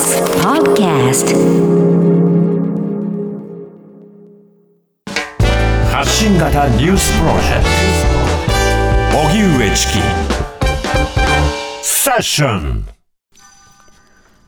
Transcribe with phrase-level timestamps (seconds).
[0.00, 1.28] TBS Podcast
[5.90, 7.64] 発信型ニュースプロジェク
[9.12, 9.98] ト荻上チキ
[11.82, 12.86] セッション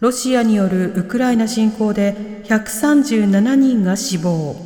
[0.01, 4.57] ロシアによるウクライナ侵攻で137人が死亡。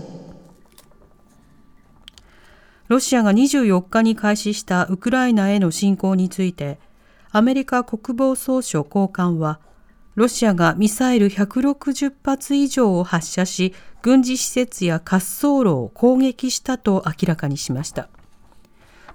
[2.88, 6.78] ロシアが24日に開始したウクライナへの侵攻について、
[7.32, 9.60] アメリカ国防総省高官は、
[10.16, 18.08] ロシアがミサイル160発以上を発射し、軍事施設や滑走路を攻撃したと明らかにしました。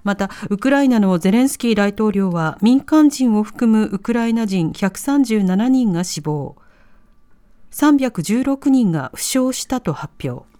[0.04, 6.54] また、ウクライナのゼレンスキー大統領は民間人を含むウクライナ人137人が死亡、
[7.72, 10.51] 316人が負傷したと発表。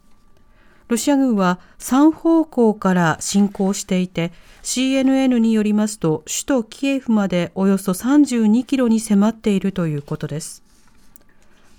[0.93, 4.31] ロシア軍は3方向から侵攻していて、
[4.63, 10.63] CNN によりますと、首都キエフまでおよそ32キロに迫っているということです。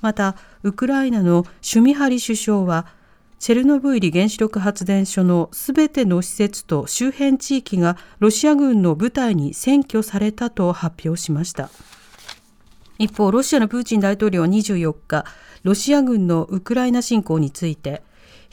[0.01, 2.87] また、ウクライナのシュミハリ首相は、
[3.37, 11.69] チェルノブイリ原子力発電所のすべての施設と周辺地域がロシア軍の部隊に占拠されたと発表しました。
[12.97, 15.25] 一方、ロシアのプーチン大統領は24日、
[15.61, 18.01] ロシア軍のウクライナ侵攻について、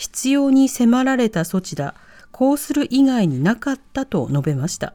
[0.01, 1.95] 必要に迫られた措置だ、
[2.33, 4.95] こうする以外になかったと述べました。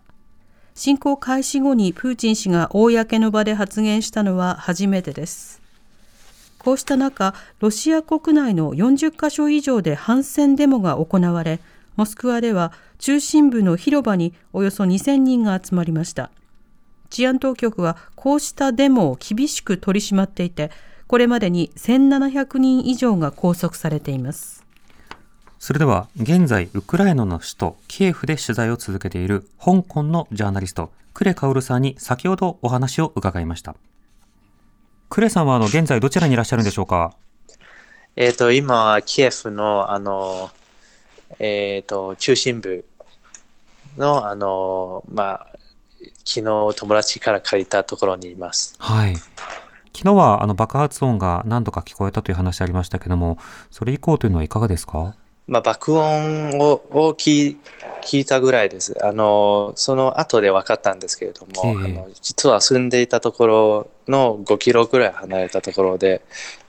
[0.73, 5.62] 侵攻開始後にプーチン氏が公の場で発言したのは初めてです。
[6.58, 11.59] こうした中、ロシア国内の40カ所以上で反戦デモが行われ、
[11.97, 16.31] モスクワでは中心部の広場におよそ2000人が集まりました。
[17.12, 20.72] 治安当局はこうしたデモを厳しく取り締まっていて、
[21.06, 24.64] これまでに1700人以上が拘束されています。
[25.66, 33.75] それでは現在ウクライナの首都キエフで取材を続けている香港のジャーナリスト呉薫さんに先ほどお話を伺いました。
[35.09, 37.16] クレさんはあの現在どちらにいらっしゃるんでしょうか？
[38.16, 40.52] えっ、ー、と、今、キエフの、あの、
[41.40, 42.85] えっ、ー、と、中心部
[43.97, 45.47] の、あの、まあ、
[46.25, 48.75] 昨日友達から借りたところにいます。
[48.78, 49.16] はい。
[49.16, 53.40] 昨日はあの爆発音が何度か聞こえたという話ありましたけども、
[53.72, 55.16] それ以降というのはいかがですか？
[55.47, 57.57] まあ、爆音をを聞
[58.06, 58.95] 聞いたぐらいです。
[59.06, 61.51] あの、その後で分かったんですけれども、
[61.81, 66.22] えー、あの実は住んでいたところの5キロぐらい離れたところで、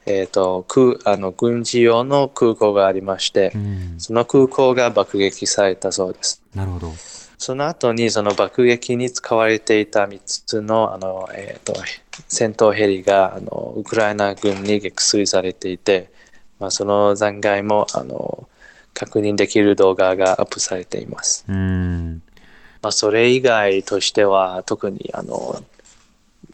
[0.07, 6.43] えっ、ー、と、空、あの、軍事用の空港がありまして、うん、その空港が爆撃されたそうです。
[6.55, 6.93] なるほど。
[7.39, 11.83] その後にその爆撃に使われていた3つのあの、えーと、と
[12.29, 16.11] 戦闘ヘリがあのウクライナ軍に撃墜されていて、
[16.59, 18.46] まあ、その残骸もあの
[18.97, 21.45] 確認できる動画がアップされています。
[21.49, 22.23] うん
[22.83, 25.63] まあ、それ以外としては特にあの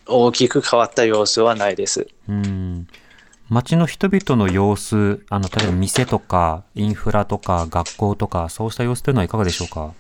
[0.07, 2.09] 大きく変わった様子はないです。
[2.29, 2.89] うん
[3.49, 9.93] 街の人々の様子、あの例えば店とかインフラとか学校とかそうした様子というのはいかがでしょうか？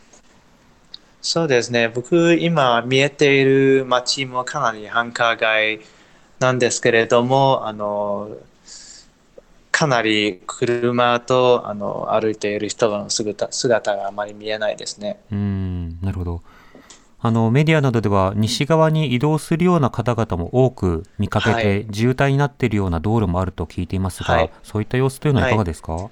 [1.20, 1.88] そうですね。
[1.88, 5.80] 僕今見えている街もかなり繁華街
[6.40, 8.30] なんですけれども、あの
[9.82, 15.18] かなり車とあの歩いている人の姿姿があまり見えないですね。
[15.32, 16.42] うんなるほど。
[17.18, 26.10] あのメディアなどでは西側に移動するような方々も多く見かけて、はい、渋滞になっているような道路もあると聞いていますが、はい、そういった様子というのはいかがですか、はい、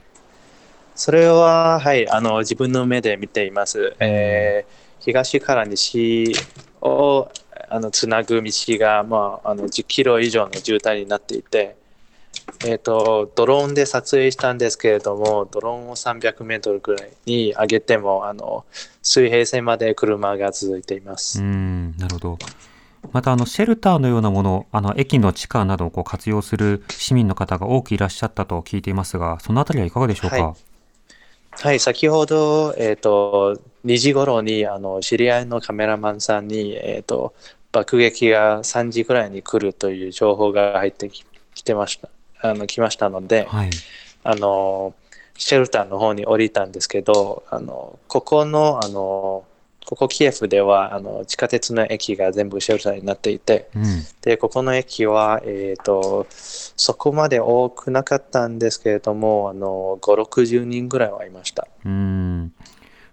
[0.96, 3.94] それは、はい、あの自分の目で見ています。
[4.00, 6.32] えー、東から西
[6.80, 7.30] を
[7.68, 11.76] あのつなぐ道が、まあ、あの10キロ以上の渋滞になっていて、
[12.64, 18.64] えーと、ドローンで撮影したんですけれどもドローンを300メートルくらいに上げてもあの
[19.02, 21.40] 水平線まで車が続いています。
[21.40, 22.38] うんなるほど。
[23.12, 30.54] またあのシェルターのようなものあの駅の地下などをこう活用する市民の方が多くいらっしゃったと聞いていますがそのあたりはいかがでしょうか、はい。
[31.52, 37.34] はい、先ほど、えーと、2時頃にあの知り合いのカメラマンさんに、えーと
[37.72, 42.08] 爆撃が3時くらいに来るという情報が入ってきてました。
[42.42, 43.70] あの来ましたので、はい、
[44.24, 44.94] あの
[45.36, 49.44] シェルターの方に降りたんですけどあのここのあの
[49.86, 53.84] ここキエフではあの地下鉄の駅が全部シェルターになっていて、うん、
[54.20, 61.66] でここの駅は、えーと、そこまで多くなかったんですけれどもあの560人ぐらいはいました。
[61.84, 62.52] うん。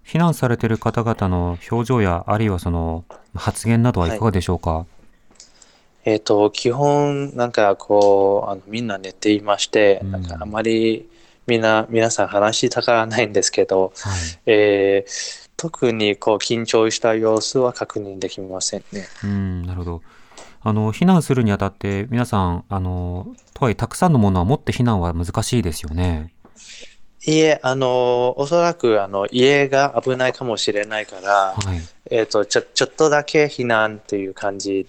[0.06, 4.97] 避難されている方々の表情やあるいはその発言などはいかがでしょうか、はい
[6.07, 11.09] えっ、ー、と、基本、なんかこう、あのみんな寝ていまして、なんかあまり
[11.48, 19.06] みんな、皆さん話したがらないんですけど、はい、えー、特にこう緊張した様子は確認できませんね。
[19.21, 20.01] うん、なるほど。
[20.62, 26.33] あの避難するにあたって皆さんあのとはいえたくさんのものは持って避難は難しいですよね。
[27.25, 31.81] いえ、あの、おそらく、あの、家が危ないかもしれないから、はい。
[32.10, 34.88] えっ、と、ちょ、ちょっとだけ避難っていう感じ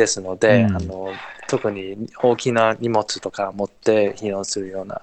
[0.00, 1.12] ですので、うんあの、
[1.46, 5.02] 特に大きな荷物とか持って避難するような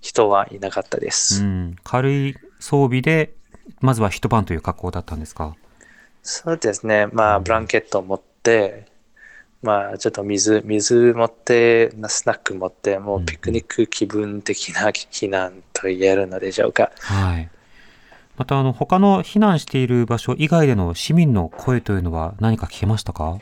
[0.00, 1.42] 人はいなかったでうす。
[1.42, 3.34] ん、軽い装備で
[3.80, 5.56] まずは一晩という格好だったんですか？
[6.22, 7.08] そうですね。
[7.12, 8.86] まあ、ブランケット持って、
[9.62, 16.92] まあ、ちょっと水、水持って、スナック持って、もうピクニック気分的な避難と言えるのでしょうか。
[17.00, 17.48] はい。
[18.36, 23.40] またあの他の避難している場所以外での市民の声というのは何か聞けましたか？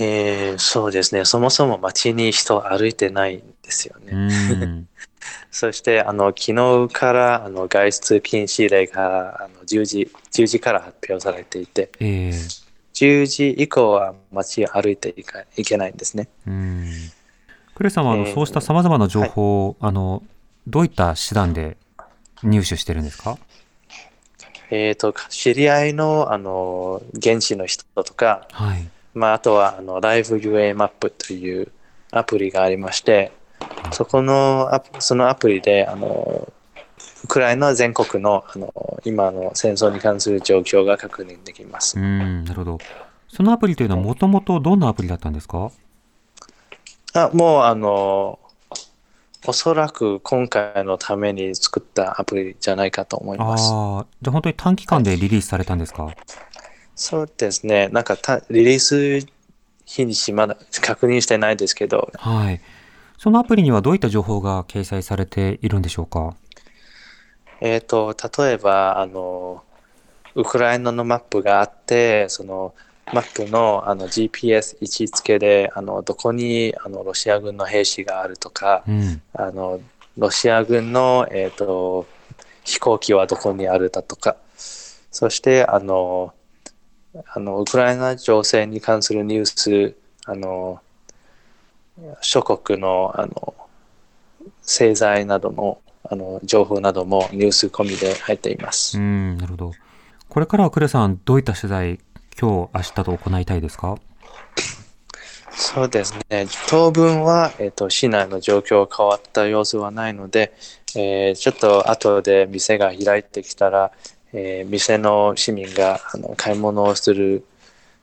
[0.00, 1.24] えーそうですね。
[1.24, 4.12] そもそも街に人歩いてないんですよね。
[4.12, 4.88] うん。
[5.50, 12.32] そして、あの、昨日から、あの、外出禁止令が、あの、10時、10時から発表されていて、ええ
[12.94, 16.28] 10時以降は街歩いていかいけないんですね。
[16.46, 16.88] うん。
[17.74, 20.22] クレさんはあの、えーそうしたさまざまな情報を、あの
[20.68, 21.76] どういった手段で
[22.44, 23.36] 入手してるんですか？
[24.70, 28.88] えっ、と、知り合いの、あの、現地の人とか、はい。
[29.14, 31.70] まあ、あとは、あの、ライブ UA マップという
[32.10, 33.32] アプリがありまして、
[33.92, 36.52] そこのアプ、そのアプリで、あの、
[37.24, 38.72] ウクライナ全国の、あの、
[39.04, 42.02] 今の戦争に関する状況が確認できますう。
[42.02, 42.78] ん、なるほど。
[43.28, 45.70] そのアプリというのはもともとどんなアプリだったんですか？
[47.14, 48.38] あもう、あの、
[49.46, 53.70] おそらく今回のために作ったアプリじゃないかと思います。
[53.72, 56.08] ああ、じゃあ本当に短期間でリリースされたんですか？
[56.94, 57.88] そうですね。
[57.88, 59.26] なんかた、リリース
[59.84, 62.60] 日にちまだ確認してないですけど、はい。
[63.18, 66.34] そのアプリにはどういった情報が掲載されているんでしょうか？
[67.60, 69.62] えっ、と、例えば、あの、
[70.34, 72.74] ウクライナのマップがあって、その
[73.12, 79.22] マップのあの GPS 位置付けで、あの、どこにあのロシア軍の兵士があるとか、うん。
[79.32, 79.80] あの、
[80.16, 82.06] ロシア軍の、えっ、と、
[82.64, 86.32] 飛行機はどこにあるだとか、そして、あの、
[87.26, 89.94] あの、ウクライナ情勢に関するニュース、
[90.26, 90.80] あの、
[92.20, 93.54] 諸国の、あの、
[94.62, 95.78] 製材などの、
[96.10, 98.98] あの、情報などもニュース込みで入っています。
[98.98, 99.72] うん、なるほど。
[100.28, 102.00] これからはクレさん、どういった取材、
[102.40, 103.96] 今日、明日と行いたいですか？
[105.56, 106.46] そうですね。
[106.68, 110.52] 当分は、えっ、と、市内の状況変わった様子はないので、
[110.96, 113.92] えーちょっと後で店が開いてきたら、
[114.34, 117.44] えー店の市民があの買い物をする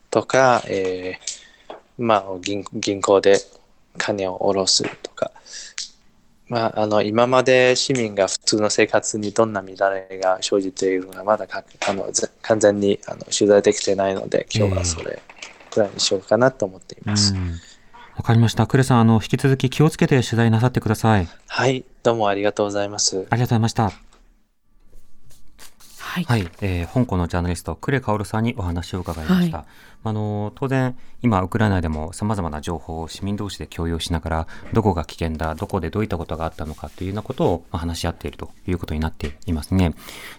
[0.10, 1.42] とか、えー
[1.98, 3.38] まあ銀、銀行で
[3.98, 5.32] 金を下ろすとか、
[6.48, 9.76] まあ、あの今まで市民が普通の生活にどんな乱
[10.10, 15.22] れが生じているのかまだかあのぜ完全にあの取材できてないので今日はそれ
[15.70, 17.34] くらいにしようかなと思っています。
[17.34, 17.52] うん。
[18.16, 18.68] わかりました。
[18.68, 21.28] クレさん、あの、引き続き気をつけて取材なさってください。
[21.48, 23.16] はい、どうもありがとうございます。
[23.18, 24.11] ありがとうございました。
[26.12, 26.24] はい。
[26.26, 29.60] はい、えー香港のジャーナリスト、クレカオルさんにお話を伺いました。
[29.60, 29.66] は
[30.04, 39.94] あの当然、今、ウクライナでも様々な情報を市民同士で共有しながら、どこが危険だ、どこでどういったことがあったのかというようなことをまあ話し合っているということになっていますね。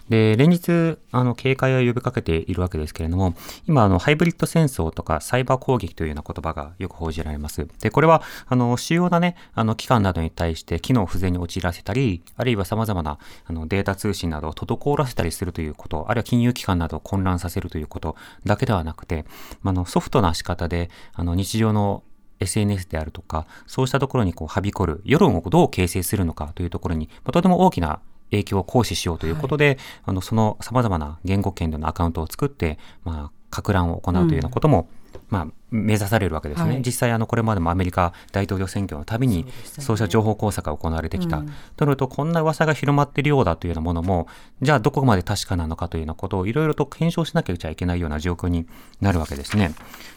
[0.09, 3.33] で、連日、あの、警戒を呼びかけているわけですけれども、
[3.67, 7.65] 今、あの、ハイブリッド戦争とかサイバー攻撃というような言葉がよく報じられます。
[7.79, 18.15] で、これは、あの、主要なね、あの、機関などに対して機能不全に陥らせたり、あるいは様々なあのデータ通信などを滞らせたりするということ、あるいは金融機関などを混乱させるということ
[18.45, 19.25] だけではなくて、
[19.61, 22.03] まああの、ソフトな仕方で、あの、日常の
[22.39, 27.99] SNS であるとか、そうしたところにこう、はびこる、世論をどう形成するのかというところに、まあとても大きな
[28.31, 34.89] 影響を行使しようということで、あの、その様々な言語圏でのアカウントを作って、まあ、拡乱を行うというようなことも、
[35.29, 36.69] まあ、目指されるわけですね。
[36.69, 41.37] はい実際、あの、これまでもアメリカ大統領選挙のたびに、そうした情報工作が行われてきた。
[41.37, 44.27] うんとなると、こんな噂が広まっているようだというようなものも、
[44.61, 48.67] じゃあどこまで確かなのかというようなことをいろいろと検証しなきゃいけないような状況に
[49.01, 49.73] なるわけですね。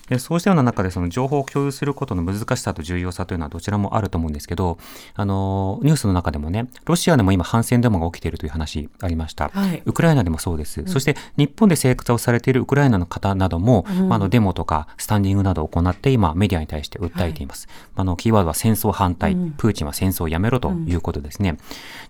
[0.08, 4.78] でそうしたような中でその情報を共有することの難しさと重要さというのはどちらもあると思うんですけど、
[5.14, 9.50] あの、ニュースの中でもね、ロシアでも今反戦デモが起きているという話ありました。
[9.52, 10.84] はいウクライナでもそうです。
[10.86, 17.66] そして日本で生活をされているウクライナの方なども、まあ、あのデモとかスタンディングなどを行って今メディアに対して訴えています。
[17.68, 21.50] はい、あのキーワードは戦争反対、うん、プーチンは戦争をやめろということですね。
[21.50, 21.56] うん、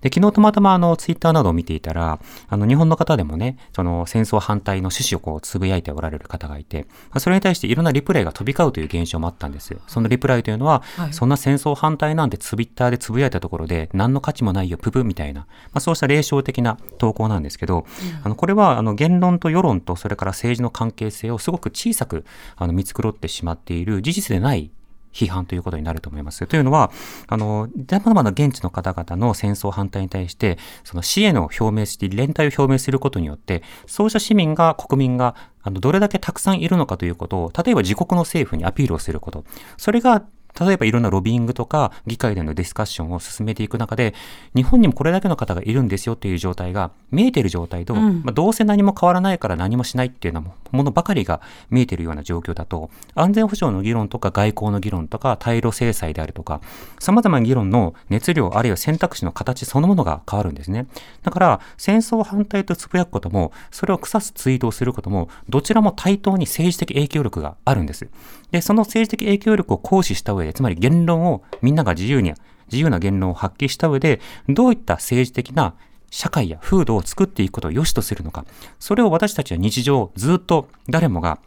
[0.00, 6.87] で昨日たまたまあのツイッターなどを見ていたら、あの日本の方でもね、その戦争反対の趣旨をこうつぶやいておられる方がいて、
[7.19, 9.76] それに対していろんなリプライが飛び交うという現象もあったんです。
[9.87, 17.85] そのリプライというのは、はい、そんな戦争反対なんてツイッターでつぶやいたところで何の価値もないよ、ププみたいな、まあ、そうした霊障的な投稿なんですけど、うん、
[18.25, 22.25] あのこれはあの言論と世論とそれから政治の関係性をすごく小さく
[22.57, 24.71] あの見繕っててしまっている事実でない
[25.12, 26.47] 批判ということになると思います。
[26.47, 26.90] というのは、
[27.26, 39.45] あの、ざまな現地の方々の戦争反対に対して、その支援を表明して、連帯を表明することによって、そうした市民が、国民が、あの、どれだけたくさんいるのかということを、例えば自国の政府にアピールをすること。
[39.78, 40.23] それが
[40.58, 44.14] 例えばいろんなロビーングとか議会でのディスカッションを進めていく中で、
[44.54, 56.60] 日本にもこれだけの方がいるんですよっていう状態が見えている状態と、うん、まあ、どうせ何も変わらないから何もしないっていうようなものばかりが見えているような状況だと、安全保障の議論とか外交の議論とか対ロ制裁であるとか、
[56.98, 60.86] 様々な議論の熱量あるいは選択肢の形そのものが変わるんですね。
[61.22, 68.08] だから、戦争反対とつぶやくことも、それを腐すツイートをすることも、どちらも対等に政治的影響力があるんです。
[68.50, 72.34] で、その政治的影響力を行使した上で、つまり言論をみんなが自由に、
[72.70, 75.74] 自由な言論を発揮した上で、どういった政治的な
[76.10, 78.44] 社会や風土を作っていくことを良しとするのか。
[78.78, 81.38] それを私たちは日常ずっと誰もが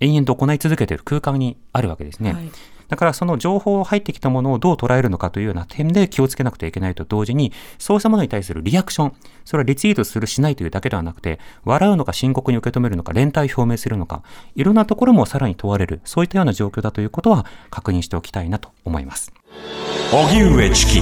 [0.00, 2.32] 延々と行い続けている空間にあるわけですね。
[2.32, 2.50] はい
[2.88, 9.12] だからその情報入ってきたものをどう捉えるのかというような点で気をつけなくてはいけないと同時に、そうしたものに対するリアクション、
[9.44, 14.22] それはリツイートするしないというだけではなくて、笑うのか深刻に受け止めるのか、連帯表明するのか、
[14.56, 19.32] いろんなところもさらに問われる、そういったような状況だということは確認しておきたいなと思います。
[20.10, 21.00] 荻上チキ